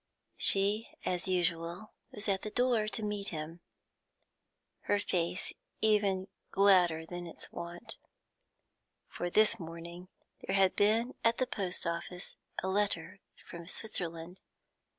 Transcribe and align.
She, 0.39 0.89
as 1.05 1.27
usual, 1.27 1.93
was 2.11 2.27
at 2.27 2.41
the 2.41 2.49
door 2.49 2.87
to 2.87 3.03
meet 3.03 3.27
him, 3.27 3.59
her 4.85 4.97
face 4.97 5.53
even 5.79 6.27
ladder 6.55 7.05
than 7.05 7.27
its 7.27 7.51
wont, 7.51 7.97
for 9.07 9.29
this 9.29 9.59
morning 9.59 10.07
there 10.43 10.55
had 10.55 10.75
been 10.75 11.13
at 11.23 11.37
the 11.37 11.45
post 11.45 11.85
office 11.85 12.35
a 12.63 12.67
letter 12.67 13.19
from 13.45 13.67
Switzerland. 13.67 14.39